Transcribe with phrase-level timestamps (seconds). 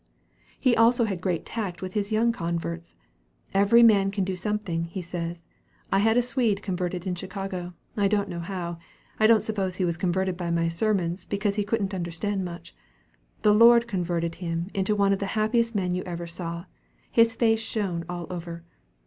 [0.59, 2.95] He also has great tact with his young converts.
[3.53, 5.45] "Every man can do something," he says.
[5.91, 7.75] "I had a Swede converted in Chicago.
[7.95, 8.79] I don't know how.
[9.19, 12.75] I don't suppose he was converted by my sermons, because he couldn't understand much.
[13.43, 16.65] The Lord converted him into one of the happiest men you ever saw.
[17.11, 18.63] His face shone all over.